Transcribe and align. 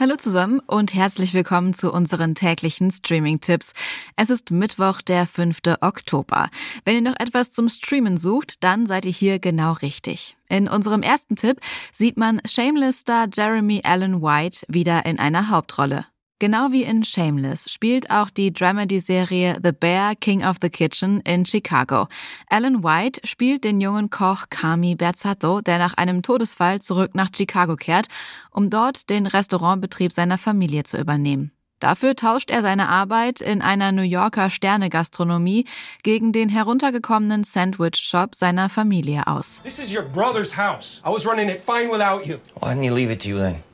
Hallo 0.00 0.14
zusammen 0.14 0.60
und 0.60 0.94
herzlich 0.94 1.34
willkommen 1.34 1.74
zu 1.74 1.92
unseren 1.92 2.36
täglichen 2.36 2.92
Streaming-Tipps. 2.92 3.72
Es 4.14 4.30
ist 4.30 4.52
Mittwoch, 4.52 5.02
der 5.02 5.26
5. 5.26 5.58
Oktober. 5.80 6.50
Wenn 6.84 6.94
ihr 6.94 7.10
noch 7.10 7.18
etwas 7.18 7.50
zum 7.50 7.68
Streamen 7.68 8.16
sucht, 8.16 8.62
dann 8.62 8.86
seid 8.86 9.06
ihr 9.06 9.10
hier 9.10 9.40
genau 9.40 9.72
richtig. 9.72 10.36
In 10.48 10.68
unserem 10.68 11.02
ersten 11.02 11.34
Tipp 11.34 11.58
sieht 11.90 12.16
man 12.16 12.40
Shameless-Star 12.46 13.26
Jeremy 13.34 13.80
Allen 13.82 14.22
White 14.22 14.64
wieder 14.68 15.04
in 15.04 15.18
einer 15.18 15.48
Hauptrolle. 15.48 16.06
Genau 16.40 16.70
wie 16.70 16.84
in 16.84 17.02
Shameless 17.02 17.68
spielt 17.68 18.10
auch 18.10 18.30
die 18.30 18.52
Dramedy-Serie 18.52 19.58
The 19.60 19.72
Bear 19.72 20.14
King 20.14 20.44
of 20.44 20.58
the 20.62 20.70
Kitchen 20.70 21.20
in 21.22 21.44
Chicago. 21.44 22.06
Alan 22.48 22.84
White 22.84 23.20
spielt 23.24 23.64
den 23.64 23.80
jungen 23.80 24.08
Koch 24.08 24.44
Kami 24.48 24.94
Berzatto, 24.94 25.60
der 25.60 25.78
nach 25.78 25.94
einem 25.94 26.22
Todesfall 26.22 26.80
zurück 26.80 27.16
nach 27.16 27.30
Chicago 27.34 27.74
kehrt, 27.74 28.06
um 28.52 28.70
dort 28.70 29.10
den 29.10 29.26
Restaurantbetrieb 29.26 30.12
seiner 30.12 30.38
Familie 30.38 30.84
zu 30.84 30.96
übernehmen. 30.96 31.50
Dafür 31.80 32.14
tauscht 32.14 32.50
er 32.50 32.62
seine 32.62 32.88
Arbeit 32.88 33.40
in 33.40 33.60
einer 33.60 33.90
New 33.90 34.02
Yorker 34.02 34.48
Sterne-Gastronomie 34.48 35.64
gegen 36.04 36.32
den 36.32 36.48
heruntergekommenen 36.48 37.42
Sandwich-Shop 37.42 38.36
seiner 38.36 38.68
Familie 38.68 39.26
aus. 39.26 39.60
This 39.64 39.80
is 39.80 39.92
your 39.92 40.02
brother's 40.02 40.56
house. 40.56 41.02
I 41.04 41.10
was 41.10 41.26
running 41.26 41.48
it 41.48 41.60
fine 41.60 41.90
without 41.90 42.26
you. 42.26 42.36
Why 42.60 42.74
didn't 42.74 42.84
you 42.84 42.94
leave 42.94 43.12
it 43.12 43.22
to 43.22 43.28
you 43.28 43.38
then? 43.38 43.67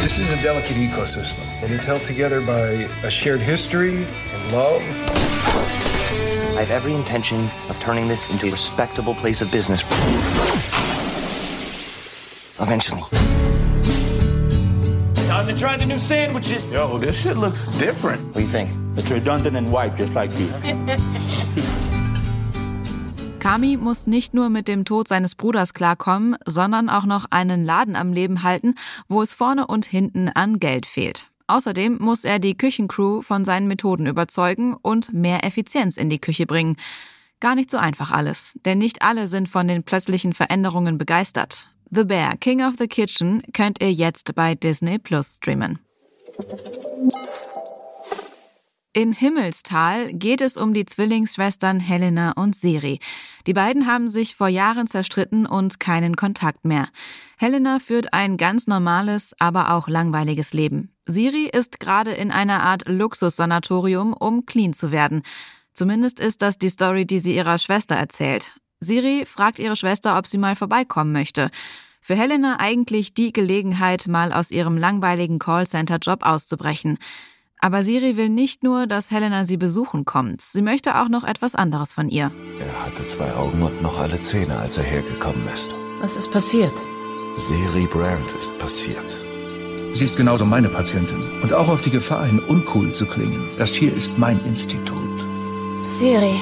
This 0.00 0.18
is 0.18 0.30
a 0.30 0.42
delicate 0.42 0.78
ecosystem, 0.78 1.44
and 1.62 1.70
it's 1.70 1.84
held 1.84 2.04
together 2.04 2.40
by 2.40 2.88
a 3.04 3.10
shared 3.10 3.40
history 3.40 4.04
and 4.04 4.52
love. 4.52 4.80
I 6.56 6.60
have 6.60 6.70
every 6.70 6.94
intention 6.94 7.50
of 7.68 7.78
turning 7.80 8.08
this 8.08 8.28
into 8.30 8.48
a 8.48 8.50
respectable 8.50 9.14
place 9.14 9.42
of 9.42 9.50
business. 9.50 9.82
Eventually. 12.58 13.02
Time 15.26 15.46
to 15.46 15.56
try 15.58 15.76
the 15.76 15.84
new 15.86 15.98
sandwiches. 15.98 16.64
Yo, 16.72 16.96
this 16.96 17.20
shit 17.20 17.36
looks 17.36 17.68
different. 17.78 18.24
What 18.28 18.36
do 18.36 18.40
you 18.40 18.46
think? 18.46 18.70
It's 18.96 19.10
redundant 19.10 19.54
and 19.54 19.70
white, 19.70 19.96
just 19.96 20.14
like 20.14 20.30
you. 20.38 20.48
Kami 23.40 23.78
muss 23.78 24.06
nicht 24.06 24.34
nur 24.34 24.50
mit 24.50 24.68
dem 24.68 24.84
Tod 24.84 25.08
seines 25.08 25.34
Bruders 25.34 25.72
klarkommen, 25.72 26.36
sondern 26.44 26.90
auch 26.90 27.06
noch 27.06 27.24
einen 27.30 27.64
Laden 27.64 27.96
am 27.96 28.12
Leben 28.12 28.42
halten, 28.42 28.74
wo 29.08 29.22
es 29.22 29.32
vorne 29.32 29.66
und 29.66 29.86
hinten 29.86 30.28
an 30.28 30.60
Geld 30.60 30.84
fehlt. 30.84 31.26
Außerdem 31.46 31.96
muss 31.98 32.24
er 32.24 32.38
die 32.38 32.54
Küchencrew 32.54 33.22
von 33.22 33.46
seinen 33.46 33.66
Methoden 33.66 34.06
überzeugen 34.06 34.74
und 34.74 35.14
mehr 35.14 35.42
Effizienz 35.42 35.96
in 35.96 36.10
die 36.10 36.20
Küche 36.20 36.44
bringen. 36.46 36.76
Gar 37.40 37.54
nicht 37.54 37.70
so 37.70 37.78
einfach 37.78 38.10
alles, 38.10 38.58
denn 38.66 38.76
nicht 38.76 39.00
alle 39.00 39.26
sind 39.26 39.48
von 39.48 39.66
den 39.66 39.84
plötzlichen 39.84 40.34
Veränderungen 40.34 40.98
begeistert. 40.98 41.74
The 41.90 42.04
Bear, 42.04 42.36
King 42.36 42.62
of 42.62 42.74
the 42.78 42.86
Kitchen, 42.88 43.42
könnt 43.54 43.80
ihr 43.80 43.92
jetzt 43.92 44.34
bei 44.34 44.54
Disney 44.54 44.98
Plus 44.98 45.38
streamen. 45.38 45.78
In 48.92 49.12
Himmelstal 49.12 50.12
geht 50.12 50.40
es 50.40 50.56
um 50.56 50.74
die 50.74 50.84
Zwillingsschwestern 50.84 51.78
Helena 51.78 52.32
und 52.32 52.56
Siri. 52.56 52.98
Die 53.46 53.52
beiden 53.52 53.86
haben 53.86 54.08
sich 54.08 54.34
vor 54.34 54.48
Jahren 54.48 54.88
zerstritten 54.88 55.46
und 55.46 55.78
keinen 55.78 56.16
Kontakt 56.16 56.64
mehr. 56.64 56.88
Helena 57.38 57.78
führt 57.78 58.12
ein 58.12 58.36
ganz 58.36 58.66
normales, 58.66 59.32
aber 59.38 59.74
auch 59.74 59.86
langweiliges 59.86 60.54
Leben. 60.54 60.92
Siri 61.06 61.44
ist 61.44 61.78
gerade 61.78 62.10
in 62.10 62.32
einer 62.32 62.64
Art 62.64 62.88
Luxussanatorium, 62.88 64.12
um 64.12 64.44
clean 64.44 64.72
zu 64.72 64.90
werden. 64.90 65.22
Zumindest 65.72 66.18
ist 66.18 66.42
das 66.42 66.58
die 66.58 66.68
Story, 66.68 67.06
die 67.06 67.20
sie 67.20 67.36
ihrer 67.36 67.58
Schwester 67.58 67.94
erzählt. 67.94 68.58
Siri 68.80 69.24
fragt 69.24 69.60
ihre 69.60 69.76
Schwester, 69.76 70.18
ob 70.18 70.26
sie 70.26 70.38
mal 70.38 70.56
vorbeikommen 70.56 71.12
möchte. 71.12 71.52
Für 72.00 72.16
Helena 72.16 72.58
eigentlich 72.58 73.14
die 73.14 73.32
Gelegenheit, 73.32 74.08
mal 74.08 74.32
aus 74.32 74.50
ihrem 74.50 74.76
langweiligen 74.76 75.38
Callcenter-Job 75.38 76.26
auszubrechen. 76.26 76.98
Aber 77.60 77.82
Siri 77.82 78.16
will 78.16 78.30
nicht 78.30 78.62
nur, 78.62 78.86
dass 78.86 79.10
Helena 79.10 79.44
sie 79.44 79.58
besuchen 79.58 80.04
kommt. 80.04 80.40
Sie 80.40 80.62
möchte 80.62 80.98
auch 81.00 81.08
noch 81.08 81.24
etwas 81.24 81.54
anderes 81.54 81.92
von 81.92 82.08
ihr. 82.08 82.30
Er 82.58 82.86
hatte 82.86 83.04
zwei 83.04 83.34
Augen 83.34 83.62
und 83.62 83.82
noch 83.82 83.98
alle 83.98 84.18
Zähne, 84.20 84.58
als 84.58 84.78
er 84.78 84.84
hergekommen 84.84 85.46
ist. 85.52 85.70
Was 86.00 86.16
ist 86.16 86.30
passiert? 86.30 86.72
Siri 87.36 87.86
Brandt 87.86 88.32
ist 88.32 88.58
passiert. 88.58 89.16
Sie 89.92 90.04
ist 90.04 90.16
genauso 90.16 90.44
meine 90.44 90.68
Patientin. 90.68 91.22
Und 91.42 91.52
auch 91.52 91.68
auf 91.68 91.82
die 91.82 91.90
Gefahr 91.90 92.24
hin, 92.24 92.38
uncool 92.38 92.92
zu 92.92 93.06
klingen. 93.06 93.48
Das 93.58 93.74
hier 93.74 93.94
ist 93.94 94.18
mein 94.18 94.42
Institut. 94.46 95.20
Siri, 95.90 96.40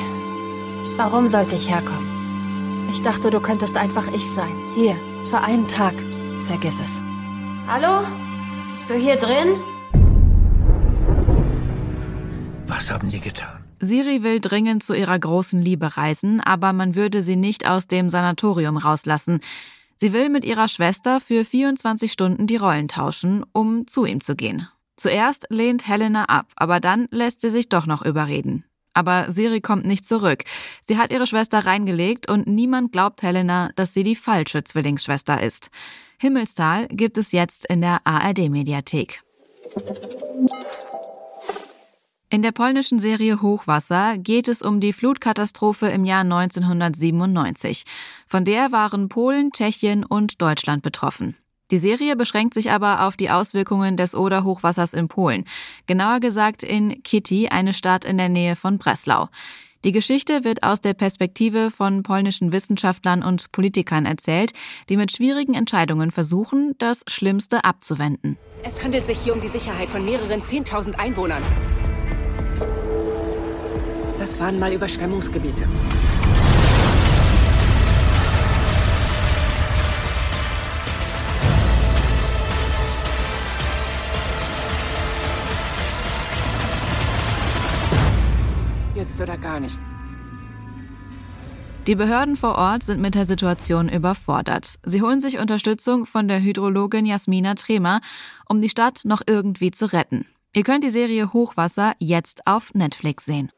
warum 0.97 1.27
sollte 1.27 1.57
ich 1.57 1.69
herkommen? 1.69 2.07
Ich 2.93 3.03
dachte, 3.03 3.31
du 3.31 3.41
könntest 3.41 3.77
einfach 3.77 4.07
ich 4.13 4.31
sein. 4.31 4.53
Hier, 4.75 4.97
für 5.31 5.41
einen 5.41 5.67
Tag. 5.67 5.95
Vergiss 6.47 6.81
es. 6.81 7.01
Hallo? 7.67 8.07
Bist 8.73 8.89
du 8.89 8.95
hier 8.95 9.17
drin? 9.17 9.49
Was 12.79 12.93
haben 12.93 13.11
Sie 13.11 13.19
getan? 13.19 13.65
Siri 13.81 14.23
will 14.23 14.39
dringend 14.39 14.85
zu 14.85 14.95
ihrer 14.95 15.19
großen 15.19 15.61
Liebe 15.61 15.97
reisen, 15.97 16.41
aber 16.41 16.73
man 16.73 16.95
würde 16.95 17.25
sie 17.25 17.35
nicht 17.35 17.69
aus 17.69 17.89
dem 17.89 18.09
Sanatorium 18.09 18.77
rauslassen. 18.77 19.41
Sie 19.97 20.13
will 20.13 20.29
mit 20.29 20.45
ihrer 20.45 20.69
Schwester 20.69 21.19
für 21.19 21.45
24 21.45 22.13
Stunden 22.13 22.47
die 22.47 22.55
Rollen 22.55 22.87
tauschen, 22.87 23.45
um 23.51 23.89
zu 23.89 24.05
ihm 24.05 24.21
zu 24.21 24.37
gehen. 24.37 24.69
Zuerst 24.97 25.47
lehnt 25.51 25.89
Helena 25.89 26.27
ab, 26.27 26.53
aber 26.55 26.79
dann 26.79 27.09
lässt 27.11 27.41
sie 27.41 27.51
sich 27.51 27.69
doch 27.69 27.87
noch 27.87 28.03
überreden. 28.03 28.63
Aber 28.95 29.33
Siri 29.33 29.61
kommt 29.61 29.85
nicht 29.85 30.07
zurück. 30.07 30.45
Sie 30.87 30.99
hat 30.99 31.11
ihre 31.11 31.27
Schwester 31.27 31.67
reingelegt 31.67 32.31
und 32.31 32.47
niemand 32.47 32.93
glaubt 32.93 33.25
Helena, 33.25 33.71
dass 33.75 33.93
sie 33.93 34.05
die 34.05 34.15
falsche 34.15 34.63
Zwillingsschwester 34.63 35.43
ist. 35.43 35.71
Himmelstal 36.21 36.87
gibt 36.93 37.19
es 37.19 37.33
jetzt 37.33 37.67
in 37.67 37.81
der 37.81 37.99
ARD-Mediathek. 38.05 39.25
In 42.31 42.43
der 42.43 42.53
polnischen 42.53 42.99
Serie 42.99 43.41
Hochwasser 43.41 44.19
geht 44.19 44.49
es 44.49 44.61
um 44.61 44.81
die 44.81 44.93
Flutkatastrophe 44.93 45.87
im 45.87 46.05
Jahr 46.05 46.21
1997. 46.21 47.85
Von 48.27 48.45
der 48.45 48.71
waren 48.71 49.09
Polen, 49.09 49.51
Tschechien 49.51 50.05
und 50.05 50.43
Deutschland 50.43 50.83
betroffen. 50.83 51.37
Die 51.71 51.79
Serie 51.79 52.17
beschränkt 52.17 52.53
sich 52.53 52.71
aber 52.71 53.07
auf 53.07 53.17
die 53.17 53.31
Auswirkungen 53.31 53.97
des 53.97 54.15
Oder-Hochwassers 54.15 54.93
in 54.93 55.09
Polen. 55.09 55.45
Genauer 55.87 56.21
gesagt 56.21 56.63
in 56.63 57.03
Kitty, 57.03 57.49
eine 57.49 57.73
Stadt 57.73 58.05
in 58.05 58.19
der 58.19 58.29
Nähe 58.29 58.57
von 58.57 58.77
Breslau. 58.77 59.29
Die 59.85 59.93
Geschichte 59.93 60.45
wird 60.45 60.65
aus 60.65 60.83
der 60.83 60.93
Perspektive 60.93 61.71
von 61.71 62.03
polnischen 62.03 62.53
Wissenschaftlern 62.53 63.23
und 63.23 63.53
Politikern 63.53 64.05
erzählt, 64.05 64.53
die 64.91 64.99
mit 64.99 65.13
schwierigen 65.13 65.55
Entscheidungen 65.55 66.11
versuchen, 66.11 66.75
das 66.79 67.05
Schlimmste 67.07 67.65
abzuwenden. 67.65 68.37
Es 68.65 68.83
handelt 68.83 69.07
sich 69.07 69.19
hier 69.19 69.33
um 69.33 69.41
die 69.41 69.49
Sicherheit 69.49 69.89
von 69.89 70.05
mehreren 70.05 70.43
10.000 70.43 70.97
Einwohnern. 70.97 71.43
Das 74.29 74.39
waren 74.39 74.59
mal 74.59 74.71
Überschwemmungsgebiete. 74.71 75.67
Jetzt 88.95 89.19
oder 89.19 89.39
gar 89.39 89.61
nicht. 89.61 89.81
Die 91.87 91.95
Behörden 91.95 92.37
vor 92.37 92.57
Ort 92.57 92.83
sind 92.83 93.01
mit 93.01 93.15
der 93.15 93.25
Situation 93.25 93.89
überfordert. 93.89 94.75
Sie 94.85 95.01
holen 95.01 95.21
sich 95.21 95.39
Unterstützung 95.39 96.05
von 96.05 96.29
der 96.29 96.43
Hydrologin 96.43 97.07
Jasmina 97.07 97.55
Tremer, 97.55 98.03
um 98.47 98.61
die 98.61 98.69
Stadt 98.69 99.01
noch 99.05 99.23
irgendwie 99.27 99.71
zu 99.71 99.91
retten. 99.91 100.27
Ihr 100.53 100.65
könnt 100.65 100.85
die 100.85 100.91
Serie 100.91 101.33
Hochwasser 101.33 101.95
jetzt 101.99 102.47
auf 102.47 102.75
Netflix 102.75 103.25
sehen. 103.25 103.51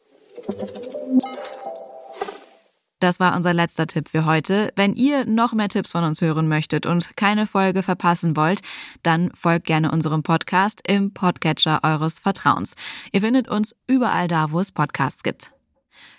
Das 3.01 3.19
war 3.19 3.35
unser 3.35 3.55
letzter 3.55 3.87
Tipp 3.87 4.09
für 4.09 4.27
heute. 4.27 4.73
Wenn 4.77 4.95
ihr 4.95 5.25
noch 5.25 5.55
mehr 5.55 5.69
Tipps 5.69 5.93
von 5.93 6.05
uns 6.05 6.21
hören 6.21 6.49
möchtet 6.49 6.85
und 6.85 7.17
keine 7.17 7.47
Folge 7.47 7.83
verpassen 7.83 8.37
wollt, 8.37 8.61
dann 9.03 9.31
folgt 9.35 9.67
gerne 9.67 9.91
unserem 9.91 10.23
Podcast 10.23 10.83
im 10.87 11.15
Podcatcher 11.15 11.81
eures 11.83 12.21
Vertrauens. 12.21 12.75
Ihr 13.11 13.23
findet 13.23 13.49
uns 13.49 13.75
überall 13.87 14.29
da, 14.29 14.51
wo 14.51 14.61
es 14.61 14.71
Podcasts 14.71 15.23
gibt. 15.23 15.53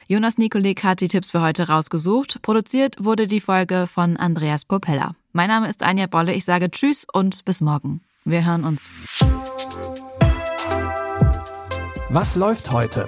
Jonas 0.07 0.37
Nikolik 0.39 0.83
hat 0.83 1.01
die 1.01 1.07
Tipps 1.07 1.31
für 1.31 1.41
heute 1.41 1.67
rausgesucht. 1.67 2.41
Produziert 2.41 2.95
wurde 2.99 3.27
die 3.27 3.41
Folge 3.41 3.85
von 3.87 4.17
Andreas 4.17 4.65
Popella. 4.65 5.15
Mein 5.33 5.47
Name 5.47 5.69
ist 5.69 5.83
Anja 5.83 6.07
Bolle. 6.07 6.33
Ich 6.33 6.45
sage 6.45 6.69
Tschüss 6.71 7.05
und 7.13 7.45
bis 7.45 7.61
morgen. 7.61 8.01
Wir 8.25 8.43
hören 8.43 8.65
uns. 8.65 8.91
Was 12.09 12.35
läuft 12.35 12.71
heute? 12.71 13.07